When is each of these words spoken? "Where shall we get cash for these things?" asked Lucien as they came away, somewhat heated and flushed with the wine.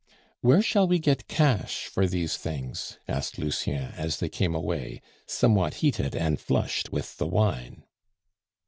"Where 0.39 0.63
shall 0.63 0.87
we 0.87 0.97
get 0.97 1.27
cash 1.27 1.85
for 1.85 2.07
these 2.07 2.35
things?" 2.35 2.97
asked 3.07 3.37
Lucien 3.37 3.91
as 3.95 4.17
they 4.19 4.29
came 4.29 4.55
away, 4.55 4.99
somewhat 5.27 5.75
heated 5.75 6.15
and 6.15 6.39
flushed 6.39 6.91
with 6.91 7.17
the 7.17 7.27
wine. 7.27 7.83